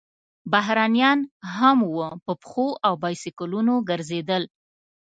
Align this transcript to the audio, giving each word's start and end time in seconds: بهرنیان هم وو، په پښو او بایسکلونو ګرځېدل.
بهرنیان 0.51 1.19
هم 1.55 1.77
وو، 1.83 2.07
په 2.25 2.33
پښو 2.41 2.67
او 2.85 2.93
بایسکلونو 3.03 3.73
ګرځېدل. 3.89 4.43